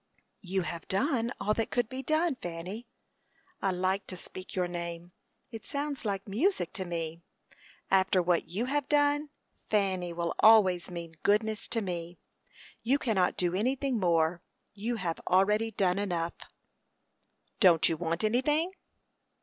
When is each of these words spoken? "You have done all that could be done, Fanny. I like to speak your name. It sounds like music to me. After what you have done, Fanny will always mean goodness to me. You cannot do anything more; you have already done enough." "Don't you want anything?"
"You 0.41 0.63
have 0.63 0.87
done 0.87 1.31
all 1.39 1.53
that 1.53 1.69
could 1.69 1.87
be 1.87 2.01
done, 2.01 2.33
Fanny. 2.41 2.87
I 3.61 3.69
like 3.69 4.07
to 4.07 4.17
speak 4.17 4.55
your 4.55 4.67
name. 4.67 5.11
It 5.51 5.67
sounds 5.67 6.05
like 6.05 6.27
music 6.27 6.73
to 6.73 6.85
me. 6.85 7.21
After 7.91 8.19
what 8.19 8.49
you 8.49 8.65
have 8.65 8.89
done, 8.89 9.29
Fanny 9.69 10.11
will 10.11 10.33
always 10.39 10.89
mean 10.89 11.17
goodness 11.21 11.67
to 11.67 11.83
me. 11.83 12.17
You 12.81 12.97
cannot 12.97 13.37
do 13.37 13.53
anything 13.53 13.99
more; 13.99 14.41
you 14.73 14.95
have 14.95 15.19
already 15.27 15.69
done 15.69 15.99
enough." 15.99 16.33
"Don't 17.59 17.87
you 17.87 17.95
want 17.95 18.23
anything?" 18.23 18.71